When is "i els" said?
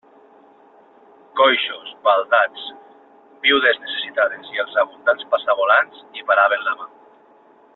4.55-4.81